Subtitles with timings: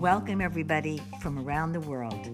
[0.00, 2.26] Welcome, everybody from around the world.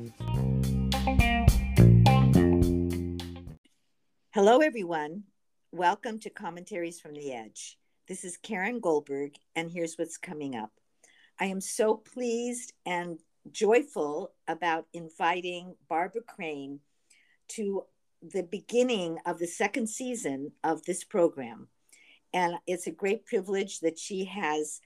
[4.33, 5.25] Hello, everyone.
[5.71, 7.77] Welcome to Commentaries from the Edge.
[8.09, 10.71] This is Karen Goldberg, and here's what's coming up.
[11.39, 16.81] I am so pleased and joyful about inviting Barbara Crane
[17.49, 17.85] to
[18.23, 21.69] the beginning of the second season of this program.
[22.37, 24.83] And it's a great privilege that she has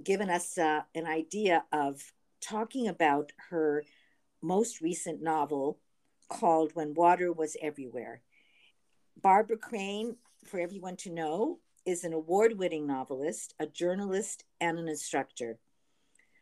[0.00, 2.00] given us uh, an idea of
[2.40, 3.82] talking about her
[4.40, 5.80] most recent novel
[6.28, 8.22] called When Water Was Everywhere.
[9.20, 14.86] Barbara Crane, for everyone to know, is an award winning novelist, a journalist, and an
[14.86, 15.58] instructor.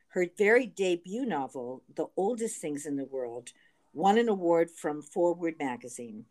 [0.09, 3.49] Her very debut novel, The Oldest Things in the World,
[3.95, 6.27] won an award from Forward magazine.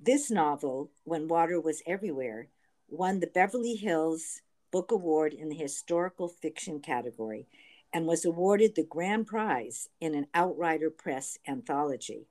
[0.00, 2.48] This novel, When Water Was Everywhere,
[2.88, 7.46] won the Beverly Hills Book Award in the historical fiction category
[7.92, 12.26] and was awarded the grand prize in an Outrider Press anthology.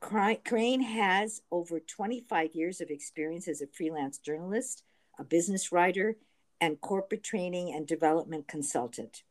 [0.00, 4.84] Crane has over 25 years of experience as a freelance journalist,
[5.18, 6.16] a business writer,
[6.60, 9.22] and corporate training and development consultant.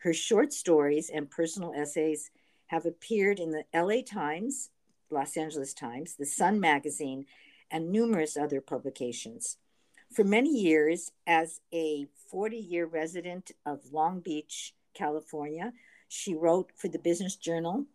[0.00, 2.30] Her short stories and personal essays
[2.66, 4.70] have appeared in the LA Times,
[5.10, 7.26] Los Angeles Times, the Sun magazine,
[7.70, 9.58] and numerous other publications.
[10.12, 15.72] For many years, as a 40 year resident of Long Beach, California,
[16.08, 17.86] she wrote for the Business Journal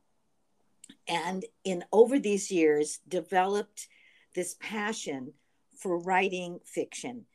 [1.08, 3.88] and in over these years developed
[4.36, 5.34] this passion
[5.78, 7.26] for writing fiction.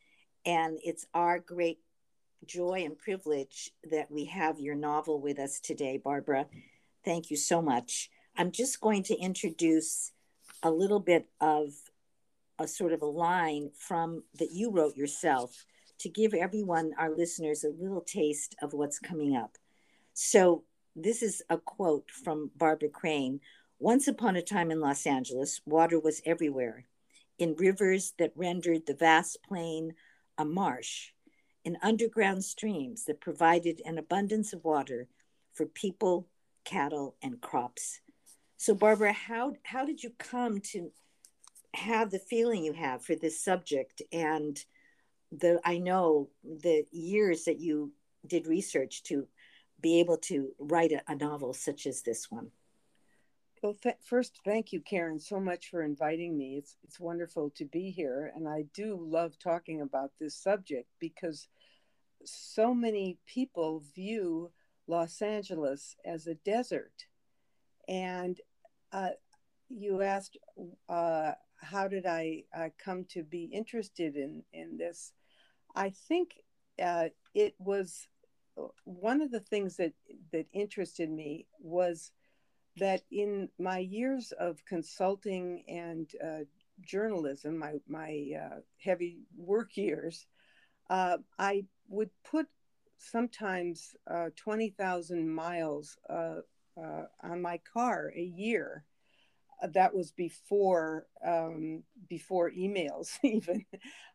[0.45, 1.81] And it's our great
[2.45, 6.47] joy and privilege that we have your novel with us today, Barbara.
[7.05, 8.11] Thank you so much.
[8.37, 10.13] I'm just going to introduce
[10.63, 11.73] a little bit of
[12.59, 15.65] a sort of a line from that you wrote yourself
[15.99, 19.57] to give everyone, our listeners, a little taste of what's coming up.
[20.13, 23.41] So, this is a quote from Barbara Crane.
[23.79, 26.87] Once upon a time in Los Angeles, water was everywhere,
[27.39, 29.93] in rivers that rendered the vast plain
[30.39, 31.11] a marsh,
[31.65, 35.09] in underground streams that provided an abundance of water
[35.53, 36.29] for people,
[36.65, 38.01] cattle, and crops.
[38.57, 40.91] So, Barbara, how, how did you come to
[41.77, 44.59] have the feeling you have for this subject and
[45.33, 47.93] the I know the years that you
[48.27, 49.27] did research to
[49.81, 52.51] be able to write a, a novel such as this one?
[53.63, 56.57] Well, th- first, thank you, Karen, so much for inviting me.
[56.57, 61.49] It's it's wonderful to be here, and I do love talking about this subject because
[62.25, 64.51] so many people view
[64.87, 67.07] Los Angeles as a desert.
[67.89, 68.41] And
[68.93, 69.11] uh,
[69.69, 70.39] you asked,
[70.89, 75.13] uh, how did I uh, come to be interested in in this?
[75.75, 76.43] I think
[76.83, 78.09] uh, it was
[78.85, 79.93] one of the things that
[80.33, 82.13] that interested me was
[82.79, 86.45] that in my years of consulting and uh,
[86.81, 90.27] journalism, my my uh, heavy work years,
[90.91, 92.47] uh, I would put
[92.99, 96.41] sometimes uh, twenty thousand miles uh,
[96.81, 98.85] uh, on my car a year.
[99.73, 103.65] That was before um, before emails even,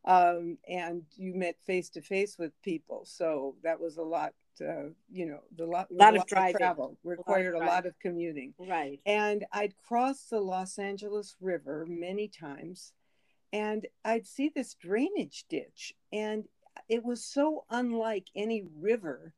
[0.06, 3.03] um, and you met face to face with people.
[3.06, 6.57] So that was a lot uh, you know, the lot, a lot, of, of driving.
[6.57, 8.53] travel required a lot, a lot, of commuting.
[8.59, 9.00] Right.
[9.06, 12.94] And I'd cross the Los Angeles River many times
[13.53, 15.94] and I'd see this drainage ditch.
[16.12, 16.46] And
[16.88, 19.34] it was so unlike any river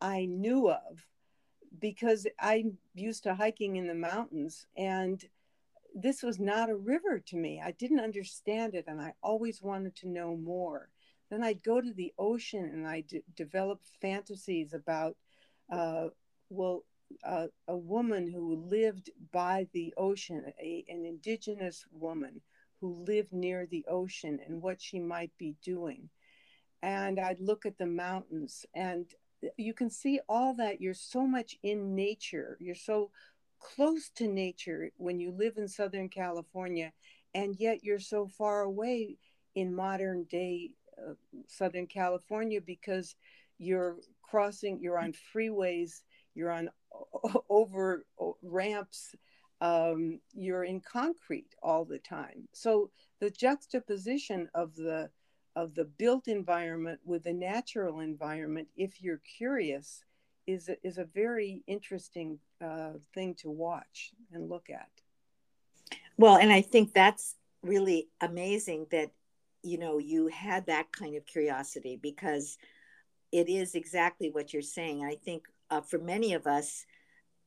[0.00, 1.06] I knew of
[1.78, 5.22] because I'm used to hiking in the mountains and
[5.94, 7.60] this was not a river to me.
[7.64, 10.88] I didn't understand it and I always wanted to know more.
[11.30, 15.16] Then I'd go to the ocean and I d- develop fantasies about,
[15.70, 16.08] uh,
[16.48, 16.84] well,
[17.24, 22.40] uh, a woman who lived by the ocean, a, an indigenous woman
[22.80, 26.08] who lived near the ocean and what she might be doing.
[26.82, 29.06] And I'd look at the mountains and
[29.56, 30.80] you can see all that.
[30.80, 32.56] You're so much in nature.
[32.60, 33.10] You're so
[33.58, 36.92] close to nature when you live in Southern California,
[37.34, 39.16] and yet you're so far away
[39.54, 41.14] in modern day uh,
[41.46, 43.14] Southern California because
[43.58, 46.02] you're crossing, you're on freeways,
[46.34, 46.68] you're on
[47.48, 48.04] over
[48.42, 49.14] ramps,
[49.60, 52.48] um, you're in concrete all the time.
[52.52, 52.90] So
[53.20, 55.10] the juxtaposition of the
[55.56, 60.04] of the built environment with the natural environment, if you're curious,
[60.48, 64.88] is a, is a very interesting uh, thing to watch and look at.
[66.16, 69.10] Well, and I think that's really amazing that
[69.62, 72.56] you know you had that kind of curiosity because
[73.32, 76.86] it is exactly what you're saying i think uh, for many of us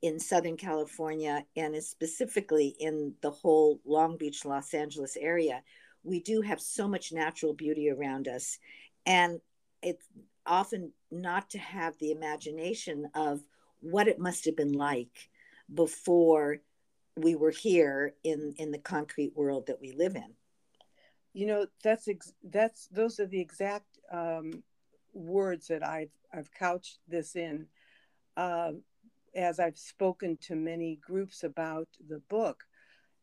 [0.01, 5.63] in southern california and specifically in the whole long beach los angeles area
[6.03, 8.57] we do have so much natural beauty around us
[9.05, 9.39] and
[9.81, 10.05] it's
[10.51, 13.41] often not to have the imagination of
[13.79, 15.29] what it must have been like
[15.73, 16.57] before
[17.15, 20.33] we were here in in the concrete world that we live in.
[21.33, 24.61] You know that's ex- that's those are the exact um,
[25.13, 27.67] words that I've I've couched this in
[28.35, 28.73] uh,
[29.33, 32.65] as I've spoken to many groups about the book,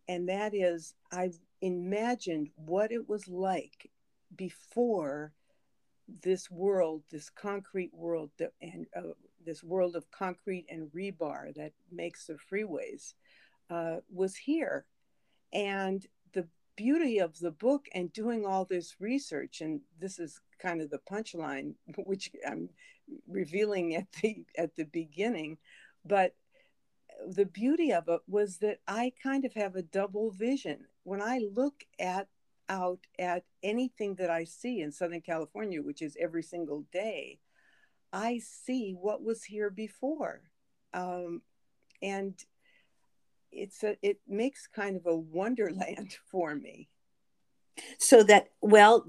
[0.08, 3.90] and that is I've imagined what it was like
[4.34, 5.34] before
[6.22, 9.12] this world, this concrete world, that, and uh,
[9.44, 13.14] this world of concrete and rebar that makes the freeways,
[13.70, 14.84] uh, was here,
[15.52, 16.46] and the
[16.76, 21.00] beauty of the book and doing all this research, and this is kind of the
[21.10, 22.68] punchline, which I'm
[23.26, 25.58] revealing at the at the beginning,
[26.04, 26.34] but
[27.26, 30.86] the beauty of it was that I kind of have a double vision.
[31.02, 32.28] When I look at
[32.68, 37.38] out at anything that I see in Southern California, which is every single day,
[38.12, 40.42] I see what was here before.
[40.94, 41.42] Um,
[42.02, 42.34] and
[43.50, 46.88] it's a, it makes kind of a wonderland for me.
[47.98, 49.06] So that, well,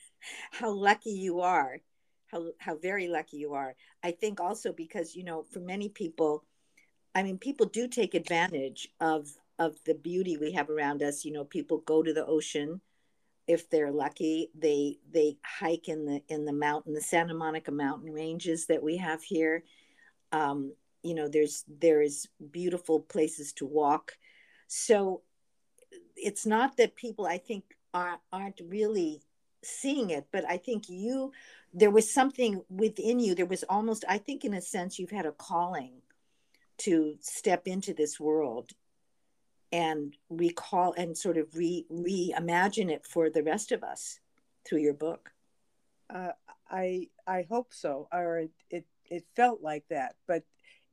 [0.50, 1.78] how lucky you are,
[2.26, 3.74] how, how very lucky you are.
[4.02, 6.44] I think also because, you know, for many people,
[7.14, 9.28] I mean, people do take advantage of
[9.58, 11.24] of the beauty we have around us.
[11.24, 12.80] You know, people go to the ocean
[13.48, 14.50] if they're lucky.
[14.56, 18.98] They they hike in the in the mountain, the Santa Monica mountain ranges that we
[18.98, 19.64] have here.
[20.30, 24.12] Um, you know, there's there's beautiful places to walk.
[24.68, 25.22] So
[26.14, 27.64] it's not that people I think
[27.94, 29.22] are, aren't really
[29.64, 31.32] seeing it, but I think you
[31.72, 33.34] there was something within you.
[33.34, 36.02] There was almost I think in a sense you've had a calling
[36.78, 38.72] to step into this world
[39.72, 44.20] and recall and sort of re reimagine it for the rest of us
[44.66, 45.30] through your book.
[46.10, 46.32] Uh,
[46.70, 50.16] I I hope so, or it, it it felt like that.
[50.26, 50.44] But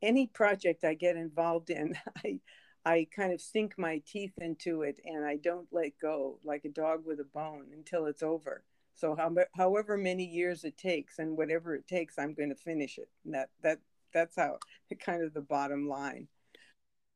[0.02, 1.96] any project I get involved in,
[2.26, 2.40] I
[2.86, 6.70] I kind of sink my teeth into it and I don't let go like a
[6.70, 8.64] dog with a bone until it's over.
[8.94, 12.98] So how, however many years it takes and whatever it takes, I'm going to finish
[12.98, 13.10] it.
[13.26, 13.80] And that that
[14.14, 14.60] that's how
[15.00, 16.28] kind of the bottom line.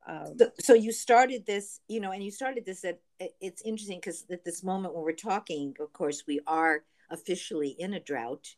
[0.08, 4.00] Um, so, so, you started this, you know, and you started this at, it's interesting
[4.00, 8.56] because at this moment when we're talking, of course, we are officially in a drought.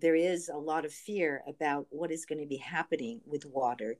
[0.00, 3.96] There is a lot of fear about what is going to be happening with water.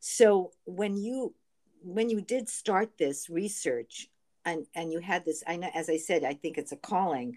[0.00, 1.34] So when you
[1.82, 4.08] when you did start this research
[4.44, 7.36] and and you had this, I know, as I said, I think it's a calling.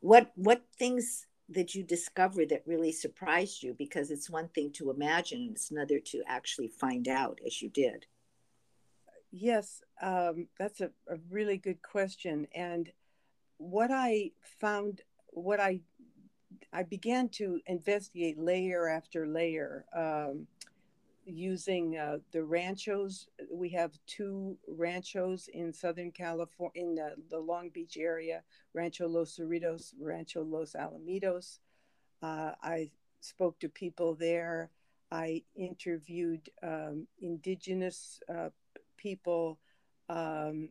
[0.00, 3.74] What what things that you discovered that really surprised you?
[3.74, 8.06] Because it's one thing to imagine, it's another to actually find out, as you did.
[9.32, 12.46] Yes, um, that's a, a really good question.
[12.54, 12.90] And
[13.58, 15.80] what I found, what I
[16.72, 20.46] I began to investigate layer after layer um,
[21.24, 23.26] using uh, the ranchos.
[23.50, 28.42] We have two ranchos in Southern California, in the, the, Long Beach area
[28.72, 31.58] Rancho Los Cerritos, Rancho Los Alamitos.
[32.22, 32.90] Uh, I
[33.20, 34.70] spoke to people there.
[35.10, 38.50] I interviewed um, indigenous uh,
[39.00, 39.58] people.
[40.08, 40.70] Um,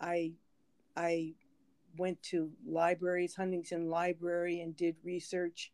[0.00, 0.32] I
[0.96, 1.34] I
[1.96, 5.72] went to libraries, Huntington Library, and did research.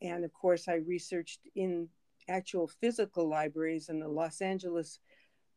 [0.00, 1.88] And of course, I researched in
[2.28, 4.98] actual physical libraries, and the Los Angeles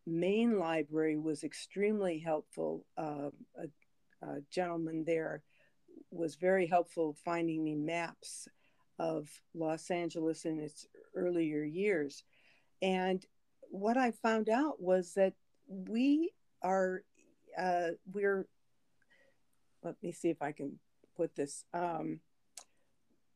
[0.06, 2.86] main library was extremely helpful.
[2.98, 5.42] Uh, a, a, gentleman there
[6.12, 8.48] was very helpful finding me maps
[9.00, 12.24] of Los Angeles in its earlier years.
[12.82, 13.26] And
[13.70, 15.34] what I found out was that
[15.68, 16.32] we
[16.62, 17.04] are
[17.58, 18.48] uh, we're
[19.84, 20.80] let me see if I can
[21.16, 21.64] put this.
[21.74, 22.20] Um,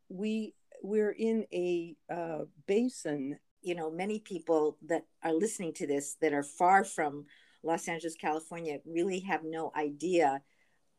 [0.10, 3.40] we we're in a uh, basin.
[3.62, 7.26] You know, many people that are listening to this that are far from
[7.62, 10.42] Los Angeles, California, really have no idea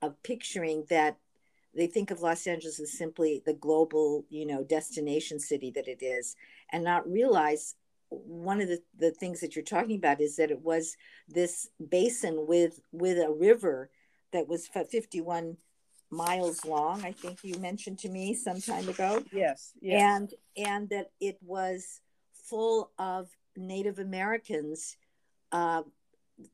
[0.02, 1.16] of picturing that
[1.74, 6.02] they think of Los Angeles as simply the global, you know, destination city that it
[6.02, 6.36] is,
[6.70, 7.76] and not realize
[8.10, 10.96] one of the, the things that you're talking about is that it was
[11.28, 13.90] this basin with with a river
[14.32, 15.56] that was 51
[16.10, 20.02] miles long i think you mentioned to me some time ago yes, yes.
[20.02, 22.00] and and that it was
[22.32, 24.96] full of native americans
[25.52, 25.82] uh,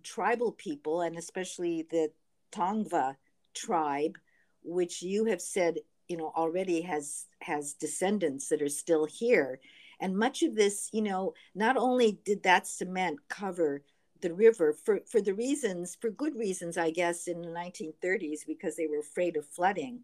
[0.02, 2.10] tribal people and especially the
[2.52, 3.16] tongva
[3.54, 4.18] tribe
[4.66, 9.60] which you have said, you know, already has has descendants that are still here.
[10.00, 13.82] And much of this, you know, not only did that cement cover
[14.20, 18.76] the river for, for the reasons, for good reasons, I guess, in the 1930s, because
[18.76, 20.00] they were afraid of flooding,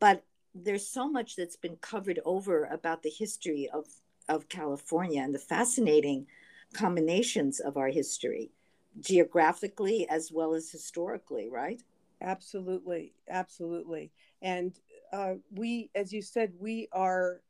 [0.00, 3.86] but there's so much that's been covered over about the history of,
[4.28, 6.26] of California and the fascinating
[6.74, 8.50] combinations of our history,
[9.00, 11.82] geographically as well as historically, right?
[12.20, 14.10] Absolutely, absolutely.
[14.42, 14.78] And
[15.12, 17.40] uh, we, as you said, we are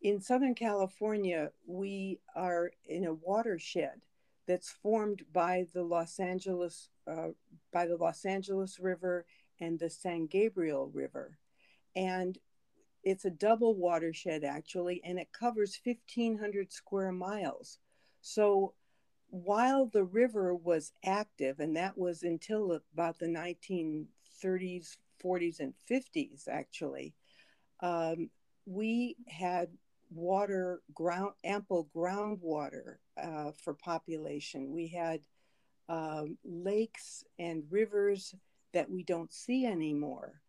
[0.00, 4.00] in Southern California, we are in a watershed
[4.46, 7.28] that's formed by the Los Angeles, uh,
[7.72, 9.26] by the Los Angeles River
[9.60, 11.36] and the San Gabriel River.
[11.96, 12.38] And
[13.02, 17.78] it's a double watershed actually, and it covers 1,500 square miles.
[18.20, 18.74] So
[19.30, 26.48] while the river was active, and that was until about the 1930s, 40s, and 50s,
[26.48, 27.14] actually,
[27.80, 28.30] um,
[28.64, 29.68] we had
[30.10, 34.72] water, ground, ample groundwater uh, for population.
[34.72, 35.20] We had
[35.88, 38.34] um, lakes and rivers
[38.72, 40.40] that we don't see anymore.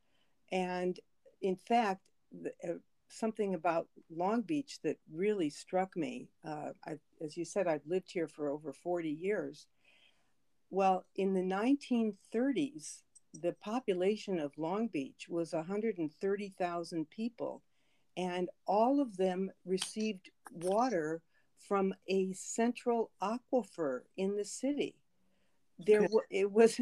[0.51, 0.99] And
[1.41, 2.01] in fact,
[2.31, 2.73] the, uh,
[3.09, 6.29] something about Long Beach that really struck me.
[6.45, 9.67] Uh, I, as you said, I've lived here for over 40 years.
[10.69, 13.01] Well, in the 1930s,
[13.33, 17.63] the population of Long Beach was 130,000 people,
[18.19, 21.21] and all of them received water
[21.57, 24.95] from a central aquifer in the city.
[25.77, 26.81] There, it was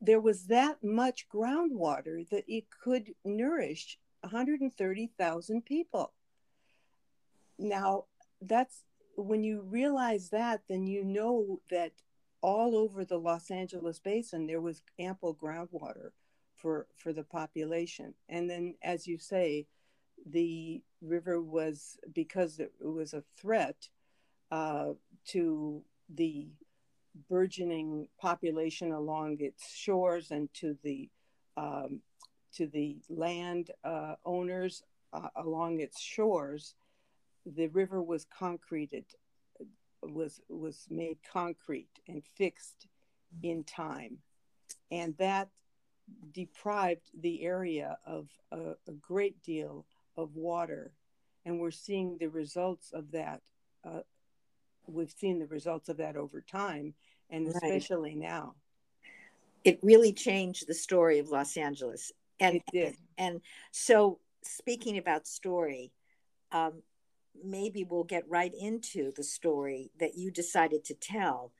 [0.00, 6.14] there was that much groundwater that it could nourish 130,000 people.
[7.58, 8.04] Now,
[8.40, 8.84] that's
[9.16, 11.92] when you realize that, then you know that
[12.40, 16.12] all over the Los Angeles basin there was ample groundwater
[16.54, 18.14] for for the population.
[18.30, 19.66] And then, as you say,
[20.26, 23.88] the river was because it was a threat
[24.50, 24.90] uh,
[25.26, 25.82] to
[26.14, 26.48] the
[27.28, 31.08] burgeoning population along its shores and to the
[31.56, 32.00] um,
[32.54, 34.82] to the land uh, owners
[35.12, 36.74] uh, along its shores,
[37.46, 39.04] the river was concreted,
[40.02, 42.86] was was made concrete and fixed
[43.42, 44.18] in time,
[44.90, 45.48] and that
[46.32, 49.84] deprived the area of a, a great deal
[50.18, 50.92] of water,
[51.46, 53.40] and we're seeing the results of that.
[53.84, 54.00] Uh,
[54.86, 56.92] we've seen the results of that over time,
[57.30, 58.54] and especially now.
[59.64, 62.96] It really changed the story of Los Angeles and it did.
[63.16, 63.40] And
[63.72, 65.92] so, speaking about story,
[66.52, 66.82] um,
[67.44, 71.52] maybe we'll get right into the story that you decided to tell,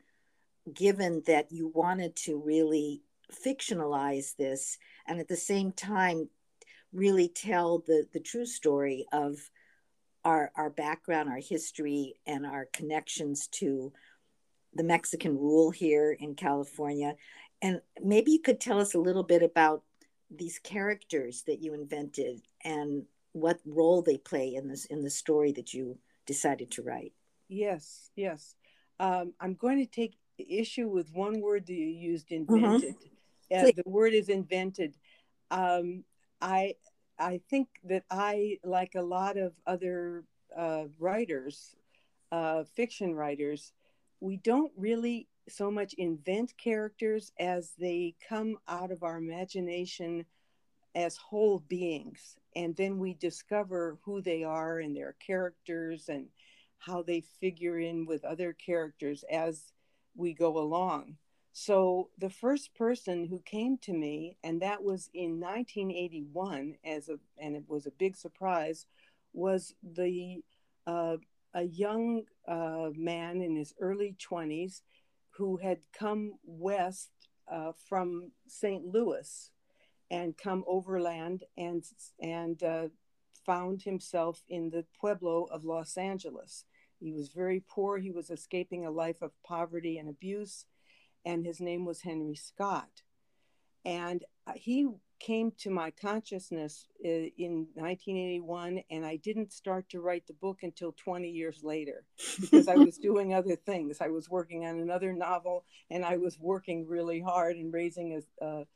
[0.72, 3.02] given that you wanted to really
[3.46, 6.28] fictionalize this and at the same time
[6.92, 9.36] really tell the the true story of
[10.24, 13.92] our our background, our history, and our connections to
[14.74, 17.14] the Mexican rule here in California.
[17.60, 19.82] And maybe you could tell us a little bit about
[20.30, 25.52] these characters that you invented and what role they play in this in the story
[25.52, 27.12] that you decided to write
[27.48, 28.54] yes yes
[29.00, 32.54] um, i'm going to take issue with one word that you used mm-hmm.
[32.54, 32.94] invented
[33.50, 33.66] mm-hmm.
[33.66, 34.94] uh, the word is invented
[35.50, 36.04] um,
[36.40, 36.74] i
[37.18, 40.24] i think that i like a lot of other
[40.56, 41.76] uh, writers
[42.32, 43.72] uh, fiction writers
[44.20, 50.24] we don't really so much invent characters as they come out of our imagination
[50.94, 52.36] as whole beings.
[52.56, 56.26] And then we discover who they are and their characters and
[56.78, 59.72] how they figure in with other characters as
[60.16, 61.16] we go along.
[61.52, 67.18] So the first person who came to me, and that was in 1981, as a
[67.36, 68.86] and it was a big surprise,
[69.32, 70.42] was the
[70.86, 71.16] uh,
[71.54, 74.82] a young uh, man in his early 20s
[75.30, 77.10] who had come west
[77.50, 78.84] uh, from St.
[78.84, 79.50] Louis
[80.10, 81.84] and come overland and
[82.20, 82.88] and uh,
[83.44, 86.64] found himself in the pueblo of Los Angeles.
[87.00, 87.98] He was very poor.
[87.98, 90.66] He was escaping a life of poverty and abuse,
[91.24, 93.02] and his name was Henry Scott.
[93.84, 100.00] And uh, he came to my consciousness uh, in 1981 and i didn't start to
[100.00, 102.04] write the book until 20 years later
[102.40, 103.98] because i was doing other things.
[104.00, 108.44] I was working on another novel and i was working really hard and raising a,
[108.44, 108.66] a,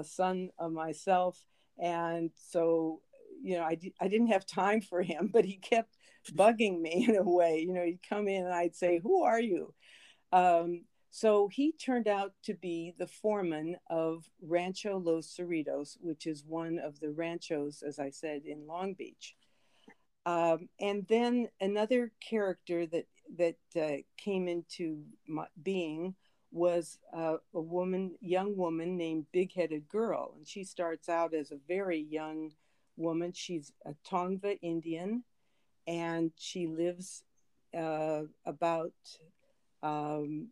[0.00, 1.38] a son of myself.
[1.78, 3.00] And so
[3.42, 5.96] you know I, di- I didn't have time for him but he kept
[6.34, 7.64] bugging me in a way.
[7.66, 9.74] You know he'd come in and i'd say who are you?
[10.32, 10.84] Um,
[11.14, 16.78] So he turned out to be the foreman of Rancho Los Cerritos, which is one
[16.78, 19.36] of the ranchos, as I said, in Long Beach.
[20.24, 26.14] Um, and then another character that that uh, came into my being
[26.50, 31.50] was uh, a woman, young woman named Big Headed Girl, and she starts out as
[31.50, 32.52] a very young
[32.96, 33.32] woman.
[33.32, 35.24] She's a Tongva Indian,
[35.86, 37.24] and she lives
[37.76, 38.94] uh, about
[39.82, 40.48] um,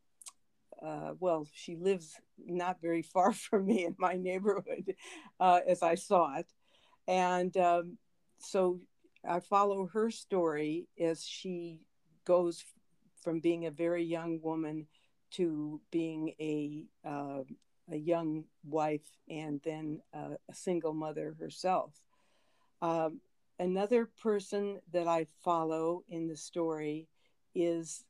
[0.84, 4.94] uh, well, she lives not very far from me in my neighborhood
[5.38, 6.46] uh, as I saw it.
[7.06, 7.98] And um,
[8.38, 8.80] so
[9.28, 11.80] I follow her story as she
[12.24, 12.64] goes
[13.22, 14.86] from being a very young woman
[15.32, 17.42] to being a, uh,
[17.90, 21.92] a young wife and then uh, a single mother herself.
[22.82, 23.20] Um,
[23.58, 27.08] another person that I follow in the story
[27.54, 28.04] is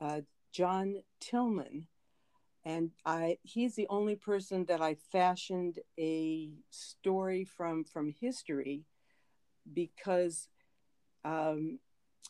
[0.00, 0.20] uh,
[0.52, 1.86] John Tillman,
[2.64, 8.84] and I he's the only person that I fashioned a story from from history
[9.72, 10.48] because
[11.24, 11.78] um,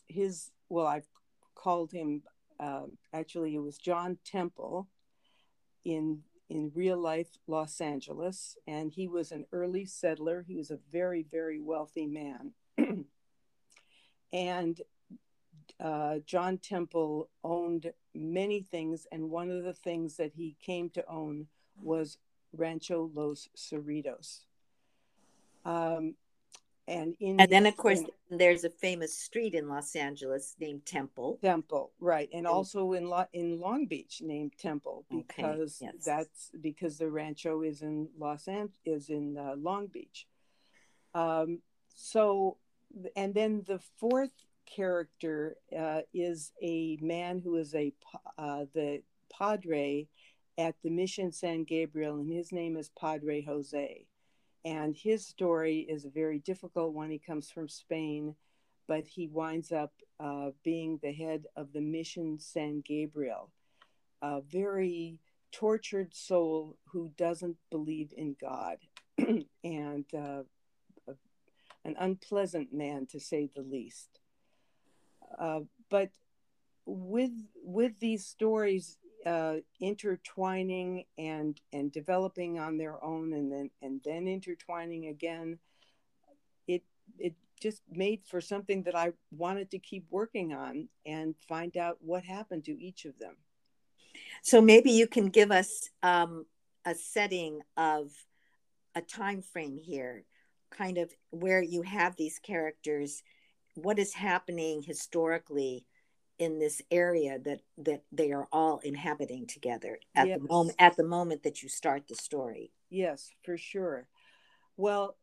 [0.09, 1.09] his well I've
[1.55, 2.23] called him
[2.59, 4.89] uh, actually it was John Temple
[5.85, 8.57] in in real life Los Angeles.
[8.67, 10.45] And he was an early settler.
[10.47, 12.53] He was a very very wealthy man.
[14.33, 14.81] And
[15.81, 21.05] uh, John Temple owned many things, and one of the things that he came to
[21.09, 21.47] own
[21.81, 22.19] was
[22.53, 24.41] Rancho Los Cerritos.
[25.65, 26.15] Um,
[26.89, 30.85] and in and then, of course, in, there's a famous street in Los Angeles named
[30.85, 31.39] Temple.
[31.41, 36.05] Temple, right, and also in Lo- in Long Beach named Temple because okay, yes.
[36.05, 40.27] that's because the rancho is in Los An- is in uh, Long Beach.
[41.15, 41.61] Um,
[41.95, 42.57] so,
[43.15, 44.33] and then the fourth
[44.75, 47.93] character uh, is a man who is a
[48.39, 50.07] uh, the padre
[50.59, 54.07] at the Mission San Gabriel, and his name is Padre Jose.
[54.65, 57.11] And his story is a very difficult one.
[57.11, 58.35] He comes from Spain,
[58.87, 63.51] but he winds up uh, being the head of the Mission San Gabriel,
[64.21, 65.19] a very
[65.51, 68.77] tortured soul who doesn't believe in God,
[69.65, 70.43] and uh,
[71.85, 74.20] an unpleasant man to say the least.
[75.39, 76.11] Uh, but
[76.87, 77.31] with
[77.63, 84.27] with these stories uh, intertwining and and developing on their own, and then and then
[84.27, 85.59] intertwining again,
[86.67, 86.83] it
[87.19, 91.99] it just made for something that I wanted to keep working on and find out
[92.01, 93.37] what happened to each of them.
[94.43, 96.47] So maybe you can give us um,
[96.85, 98.13] a setting of
[98.95, 100.25] a time frame here,
[100.71, 103.23] kind of where you have these characters
[103.75, 105.87] what is happening historically
[106.39, 110.39] in this area that that they are all inhabiting together at yes.
[110.39, 112.73] the moment at the moment that you start the story?
[112.89, 114.07] Yes for sure.
[114.77, 115.17] Well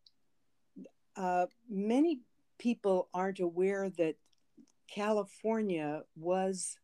[1.16, 2.22] uh, many
[2.60, 4.16] people aren't aware that
[4.88, 6.78] california was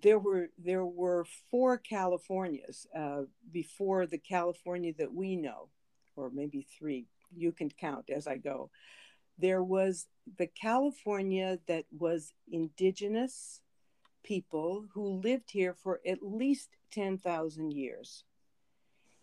[0.00, 5.68] there were there were four californias uh, before the california that we know
[6.16, 7.06] or maybe three.
[7.34, 8.70] You can count as i go
[9.40, 10.06] there was
[10.38, 13.62] the California that was indigenous
[14.22, 18.24] people who lived here for at least 10,000 years.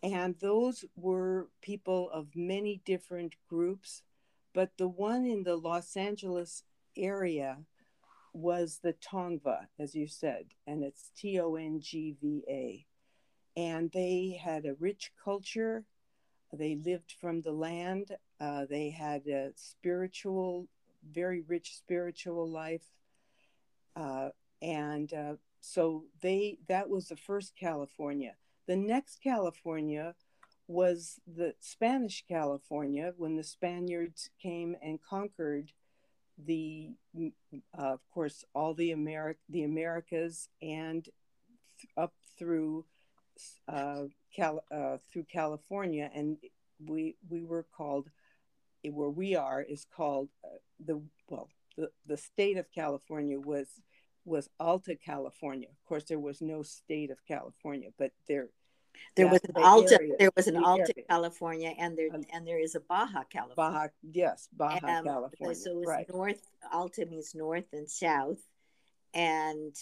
[0.02, 4.02] And those were people of many different groups,
[4.54, 6.62] but the one in the Los Angeles
[6.96, 7.58] area
[8.32, 12.86] was the Tongva, as you said, and it's T O N G V A.
[13.56, 15.84] And they had a rich culture.
[16.52, 18.16] They lived from the land.
[18.40, 20.68] Uh, they had a spiritual
[21.12, 22.84] very rich spiritual life.
[23.96, 24.30] Uh,
[24.60, 28.34] and uh, so they that was the first California.
[28.66, 30.14] The next California
[30.66, 35.72] was the Spanish California when the Spaniards came and conquered
[36.46, 42.84] the, uh, of course, all the Ameri- the Americas and th- up through
[43.68, 46.36] uh, Cal- uh, through California, and
[46.84, 48.08] we we were called
[48.84, 53.68] where we are is called uh, the well the, the state of California was
[54.24, 55.68] was Alta California.
[55.68, 58.48] Of course, there was no state of California, but there
[59.16, 61.06] there was an Alta area, there was an Alta area.
[61.08, 63.54] California, and there um, and there is a Baja California.
[63.56, 65.54] Baja, yes, Baja um, California.
[65.54, 66.06] So it was right.
[66.12, 66.40] north.
[66.72, 68.38] Alta means north and south,
[69.14, 69.74] and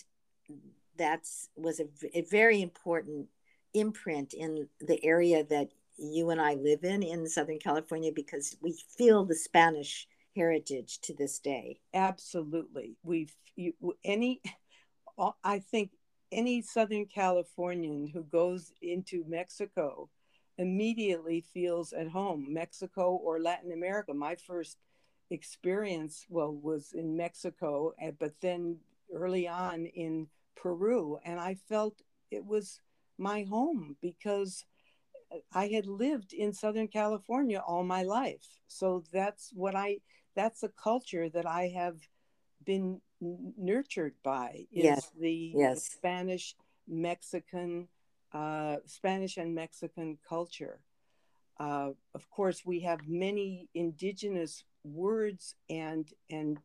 [0.96, 3.28] that's was a, a very important
[3.78, 8.76] imprint in the area that you and I live in in Southern California because we
[8.96, 11.80] feel the Spanish heritage to this day.
[11.94, 12.96] Absolutely.
[13.02, 13.72] We've you,
[14.04, 14.42] any
[15.42, 15.92] I think
[16.30, 20.10] any Southern Californian who goes into Mexico
[20.58, 24.12] immediately feels at home, Mexico or Latin America.
[24.12, 24.78] My first
[25.30, 28.78] experience, well, was in Mexico, eh, but then
[29.14, 32.80] early on in Peru, and I felt it was
[33.18, 34.64] my home because
[35.52, 38.46] I had lived in Southern California all my life.
[38.68, 39.98] So that's what I,
[40.34, 41.96] that's a culture that I have
[42.64, 45.10] been nurtured by is Yes.
[45.18, 45.90] the Yes.
[45.90, 46.54] Spanish
[46.88, 47.88] Mexican,
[48.32, 50.80] uh, Spanish and Mexican culture.
[51.58, 56.58] Uh, of course, we have many indigenous words and and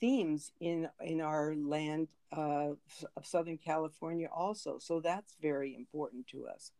[0.00, 2.70] themes in in our land uh,
[3.16, 4.78] of Southern California also.
[4.78, 6.72] So that's very important to us.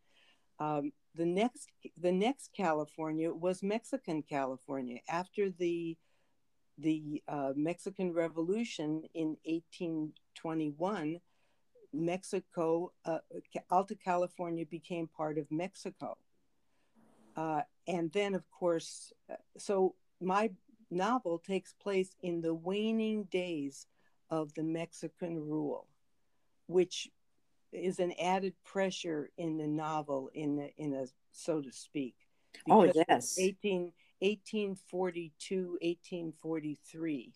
[0.59, 1.69] Um, the next
[2.01, 5.97] the next California was Mexican California after the
[6.77, 11.19] the uh, Mexican Revolution in 1821.
[11.93, 13.19] Mexico, uh,
[13.69, 16.17] Alta California became part of Mexico.
[17.37, 20.49] Uh, and then, of course, uh, so my
[20.89, 23.87] novel takes place in the waning days
[24.29, 25.87] of the Mexican rule,
[26.67, 27.09] which
[27.71, 32.15] is an added pressure in the novel, in the, in a so to speak.
[32.69, 33.37] Oh, yes.
[33.37, 37.33] 18, 1842, 1843,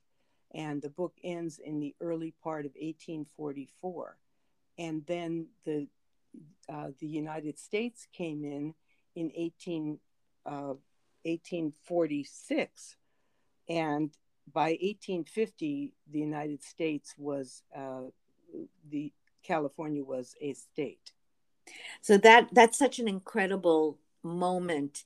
[0.56, 4.18] and the book ends in the early part of 1844,
[4.78, 5.88] and then the
[6.72, 8.76] uh, the United States came in
[9.16, 10.00] in 18,
[10.46, 10.76] uh,
[11.24, 12.96] 1846,
[13.70, 14.12] and
[14.52, 18.02] by 1850, the United States was uh,
[18.90, 21.12] the California was a state.
[22.02, 25.04] So that that's such an incredible moment.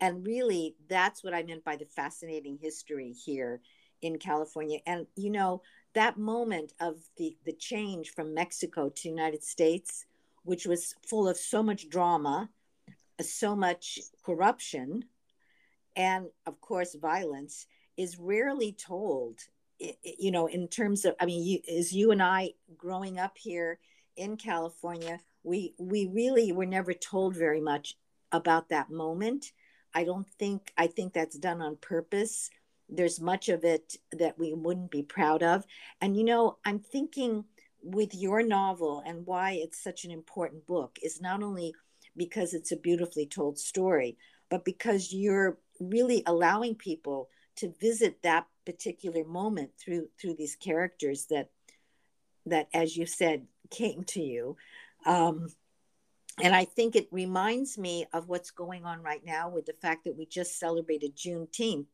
[0.00, 3.60] And really that's what I meant by the fascinating history here
[4.00, 4.78] in California.
[4.86, 5.62] And you know,
[5.94, 10.06] that moment of the the change from Mexico to United States,
[10.42, 12.48] which was full of so much drama,
[13.20, 15.04] so much corruption,
[15.96, 17.66] and of course violence
[17.96, 19.40] is rarely told
[19.78, 23.78] you know in terms of i mean you, as you and i growing up here
[24.16, 27.96] in california we we really were never told very much
[28.32, 29.52] about that moment.
[29.94, 32.50] I don't think i think that's done on purpose.
[32.88, 35.64] There's much of it that we wouldn't be proud of.
[36.00, 37.44] And you know i'm thinking
[37.82, 41.72] with your novel and why it's such an important book is not only
[42.16, 44.16] because it's a beautifully told story
[44.50, 51.26] but because you're really allowing people to visit that particular moment through through these characters
[51.26, 51.50] that
[52.46, 54.56] that as you said came to you.
[55.04, 55.48] Um,
[56.42, 60.04] and i think it reminds me of what's going on right now with the fact
[60.04, 61.86] that we just celebrated juneteenth.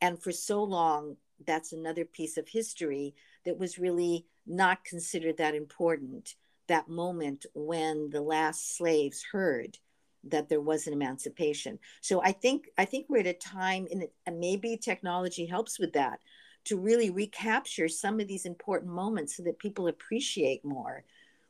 [0.00, 5.54] And for so long that's another piece of history that was really not considered that
[5.54, 6.34] important
[6.68, 9.78] that moment when the last slaves heard
[10.30, 14.06] that there was an emancipation so i think i think we're at a time in
[14.26, 16.20] and maybe technology helps with that
[16.64, 21.04] to really recapture some of these important moments so that people appreciate more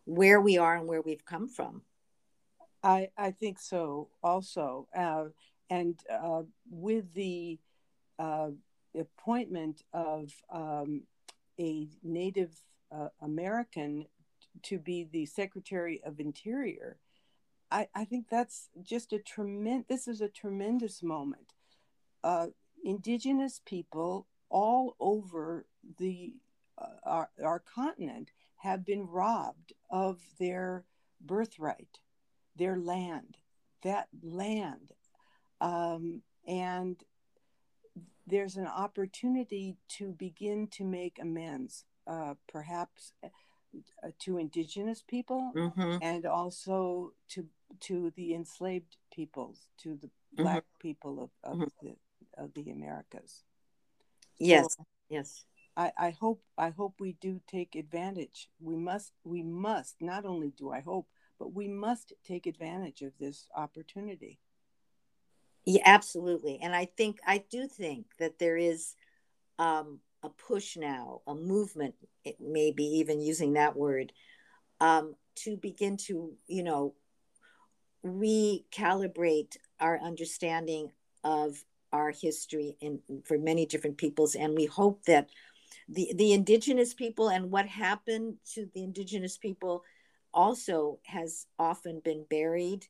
[0.04, 1.82] where we are and where we've come from
[2.86, 4.86] I, I think so also.
[4.96, 5.24] Uh,
[5.70, 7.58] and uh, with the
[8.18, 8.50] uh,
[8.96, 11.02] appointment of um,
[11.58, 12.54] a Native
[12.94, 14.06] uh, American
[14.62, 16.96] to be the Secretary of Interior,
[17.70, 21.52] I, I think that's just a tremendous, this is a tremendous moment.
[22.22, 22.48] Uh,
[22.84, 25.66] indigenous people all over
[25.98, 26.34] the
[26.78, 30.84] uh, our, our continent have been robbed of their
[31.20, 32.00] birthright
[32.56, 33.36] their land,
[33.82, 34.92] that land.
[35.60, 37.02] Um, and
[38.26, 43.12] there's an opportunity to begin to make amends, uh, perhaps
[44.02, 45.98] uh, to indigenous people mm-hmm.
[46.02, 47.46] and also to
[47.80, 50.88] to the enslaved peoples, to the black mm-hmm.
[50.88, 51.86] people of, of mm-hmm.
[51.86, 51.96] the
[52.42, 53.42] of the Americas.
[54.38, 55.44] Yes, so yes.
[55.76, 58.48] I, I hope I hope we do take advantage.
[58.60, 61.06] We must we must not only do I hope
[61.38, 64.38] but we must take advantage of this opportunity.
[65.64, 66.60] Yeah, absolutely.
[66.62, 68.94] And I think, I do think that there is
[69.58, 71.94] um, a push now, a movement,
[72.40, 74.12] maybe even using that word,
[74.80, 76.94] um, to begin to, you know,
[78.04, 80.90] recalibrate our understanding
[81.24, 85.28] of our history in for many different peoples and we hope that
[85.88, 89.82] the the indigenous people and what happened to the indigenous people
[90.34, 92.86] also has often been buried,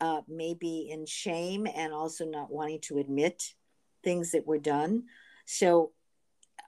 [0.00, 3.54] uh, maybe in shame and also not wanting to admit
[4.02, 5.04] things that were done.
[5.44, 5.92] So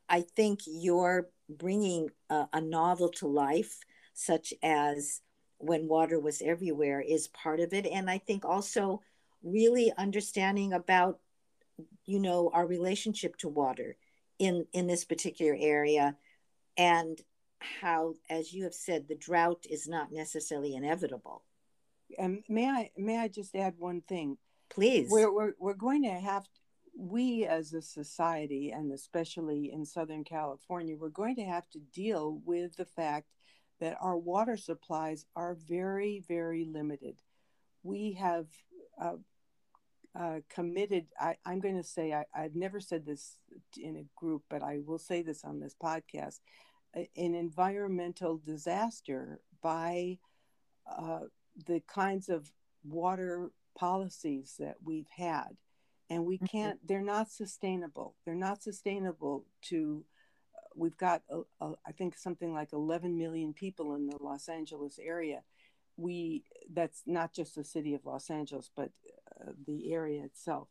[0.09, 3.79] I think you're bringing a, a novel to life,
[4.15, 5.21] such as
[5.59, 7.87] when water was everywhere is part of it.
[7.87, 9.03] And i think also
[9.43, 11.19] really understanding about
[12.07, 13.97] you know our relationship to water
[14.39, 16.17] in in this particular area
[16.77, 17.21] and
[17.61, 21.43] how as you have said the drought is not necessarily inevitable.
[22.17, 24.39] And may i may i just add one thing?
[24.71, 25.09] Please.
[25.11, 26.47] We're we're, we're going to have
[27.01, 32.41] we as a society and especially in southern california we're going to have to deal
[32.45, 33.29] with the fact
[33.81, 37.21] that our water supplies are very very limited.
[37.83, 38.47] We have
[39.01, 39.17] uh,
[40.19, 43.37] uh, committed I, am going to say I, i've never said this
[43.77, 46.41] in a group but i will say this on this podcast
[46.95, 50.19] an environmental disaster by
[50.91, 51.21] uh,
[51.67, 52.51] the kinds of
[52.85, 55.57] water policies that we've had
[56.11, 56.47] and we mm-hmm.
[56.47, 58.15] can't they're not sustainable.
[58.25, 60.05] They're not sustainable to
[60.55, 64.49] uh, we've got a, a, I think something like 11 million people in the los
[64.49, 65.43] angeles area.
[65.97, 68.91] We that's not just the city of los angeles but
[69.41, 70.69] uh, the area itself.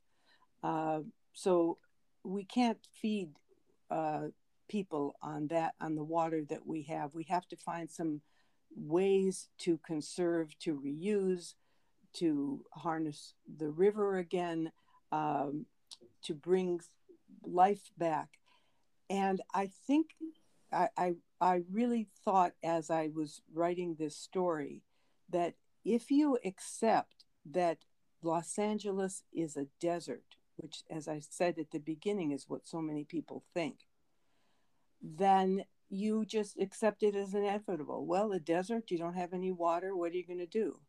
[0.64, 1.02] Uh,
[1.34, 1.78] so
[2.24, 3.30] we can't feed
[3.92, 4.28] uh,
[4.68, 7.14] people on that on the water that we have.
[7.14, 8.22] We have to find some
[8.76, 11.54] ways to conserve to reuse
[12.14, 14.72] to harness the river again
[15.12, 15.66] um,
[16.24, 16.82] to bring
[17.44, 18.30] life back
[19.10, 20.16] and i think
[20.72, 24.82] I, I i really thought as i was writing this story
[25.30, 25.54] that
[25.86, 27.80] if you accept that
[28.22, 32.82] los angeles is a desert which as i said at the beginning is what so
[32.82, 33.88] many people think
[35.02, 38.06] then you just accept it as inevitable.
[38.06, 40.80] Well, a desert, you don't have any water, what are you going to do?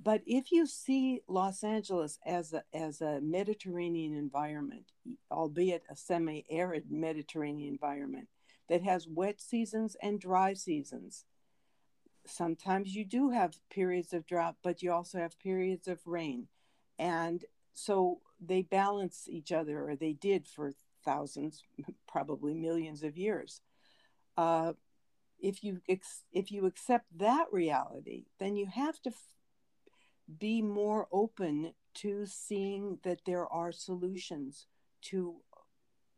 [0.00, 4.92] But if you see Los Angeles as a, as a Mediterranean environment,
[5.30, 8.28] albeit a semi arid Mediterranean environment
[8.68, 11.24] that has wet seasons and dry seasons,
[12.26, 16.46] sometimes you do have periods of drought, but you also have periods of rain.
[16.98, 20.72] And so they balance each other, or they did for
[21.04, 21.64] thousands,
[22.08, 23.62] probably millions of years.
[24.36, 24.74] Uh,
[25.40, 29.12] if you ex- if you accept that reality, then you have to
[30.38, 34.66] be more open to seeing that there are solutions
[35.02, 35.36] to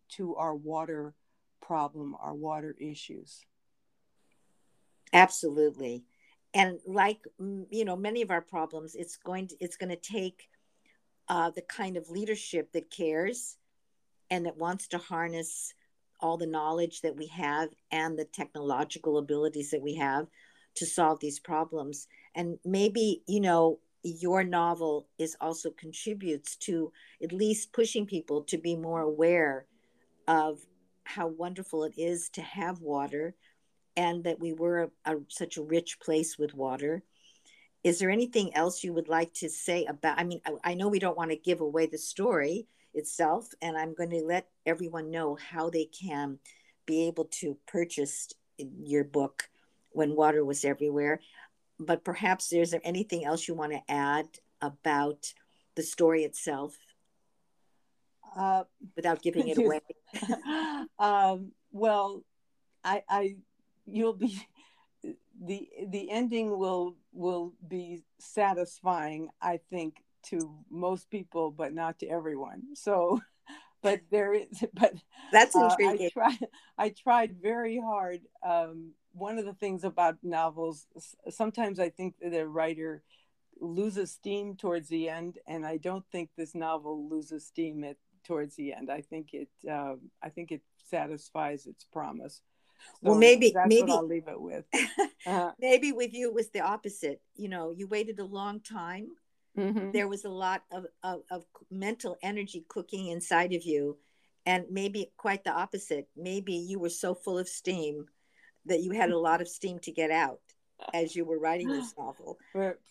[0.09, 1.15] to our water
[1.61, 3.45] problem, our water issues.
[5.13, 6.05] Absolutely,
[6.55, 10.49] and like you know, many of our problems, it's going to it's going to take
[11.29, 13.57] uh, the kind of leadership that cares
[14.31, 15.75] and that wants to harness
[16.21, 20.27] all the knowledge that we have and the technological abilities that we have
[20.75, 27.33] to solve these problems and maybe you know your novel is also contributes to at
[27.33, 29.67] least pushing people to be more aware
[30.27, 30.61] of
[31.05, 33.35] how wonderful it is to have water
[33.97, 37.03] and that we were a, a, such a rich place with water
[37.83, 40.89] is there anything else you would like to say about i mean I, I know
[40.89, 43.49] we don't want to give away the story itself.
[43.63, 46.39] And I'm going to let everyone know how they can
[46.87, 49.49] be able to purchase your book
[49.91, 51.21] when water was everywhere.
[51.81, 54.27] But perhaps there's there anything else you want to add
[54.61, 55.33] about
[55.75, 56.77] the story itself
[58.37, 58.65] uh,
[58.95, 59.81] without giving it away?
[60.99, 62.23] um, well,
[62.85, 63.37] I, I,
[63.87, 64.47] you'll be
[65.43, 69.31] the the ending will will be satisfying.
[69.41, 72.75] I think to most people, but not to everyone.
[72.75, 73.21] So,
[73.83, 74.93] but there is, but
[75.33, 76.11] that's intriguing.
[76.17, 78.21] Uh, I tried, I tried very hard.
[78.47, 80.87] Um, one of the things about novels,
[81.29, 83.03] sometimes I think the writer
[83.61, 88.57] loses steam towards the end, and I don't think this novel loses steam at towards
[88.57, 88.91] the end.
[88.91, 92.43] I think it, uh, I think it satisfies its promise.
[93.03, 94.65] So well, maybe maybe I'll leave it with.
[95.27, 97.21] Uh, maybe with you it was the opposite.
[97.37, 99.09] You know, you waited a long time
[99.59, 99.91] Mm-hmm.
[99.93, 103.99] There was a lot of, of, of mental energy cooking inside of you.
[104.47, 106.09] And maybe quite the opposite.
[106.17, 108.07] Maybe you were so full of steam
[108.67, 110.41] that you had a lot of steam to get out
[110.95, 112.39] as you were writing this novel.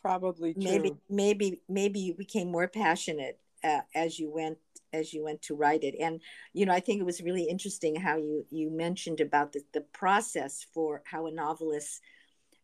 [0.02, 0.64] Probably true.
[0.64, 4.58] Maybe, maybe, maybe you became more passionate uh, as you went
[4.92, 5.96] as you went to write it.
[6.00, 6.22] And
[6.54, 9.82] you know, I think it was really interesting how you you mentioned about the, the
[9.82, 12.02] process for how a novelist,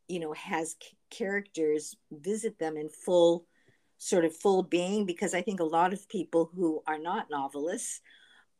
[0.07, 3.45] you know, has c- characters visit them in full
[3.97, 8.01] sort of full being because I think a lot of people who are not novelists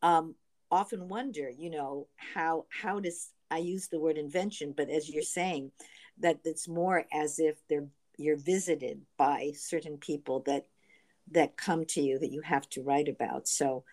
[0.02, 0.36] um,
[0.72, 5.24] often wonder, you know, how how does I use the word invention, but as you're
[5.24, 5.72] saying,
[6.20, 10.66] that it's more as if they're you're visited by certain people that
[11.32, 13.48] that come to you that you have to write about.
[13.48, 13.84] So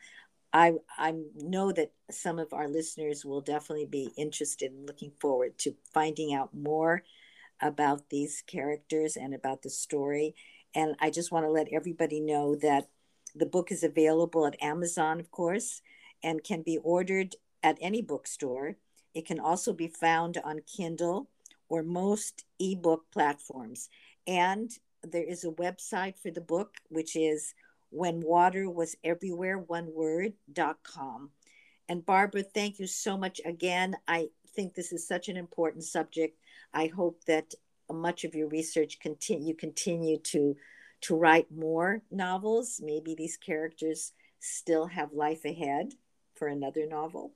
[0.53, 5.59] I I know that some of our listeners will definitely be interested in looking forward
[5.59, 7.03] to finding out more
[7.61, 10.35] about these characters and about the story.
[10.75, 12.89] And I just want to let everybody know that
[13.35, 15.81] the book is available at Amazon, of course,
[16.23, 18.77] and can be ordered at any bookstore.
[19.15, 21.29] It can also be found on Kindle
[21.69, 23.89] or most ebook platforms.
[24.27, 24.71] And
[25.03, 27.55] there is a website for the book, which is
[27.91, 31.31] when water was everywhere, one word.com.
[31.89, 33.97] And Barbara, thank you so much again.
[34.09, 36.39] I think this is such an important subject.
[36.73, 37.55] I hope that
[37.91, 40.57] much of your research continue you continue to
[41.03, 42.81] to write more novels.
[42.83, 45.93] Maybe these characters still have life ahead
[46.35, 47.33] for another novel.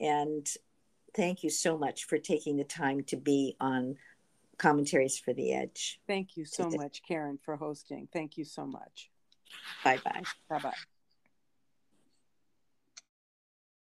[0.00, 0.46] And
[1.16, 3.96] thank you so much for taking the time to be on
[4.58, 6.00] Commentaries for the Edge.
[6.06, 6.76] Thank you so today.
[6.76, 8.08] much, Karen, for hosting.
[8.12, 9.10] Thank you so much.
[9.84, 10.22] Bye bye.
[10.48, 10.72] Bye bye.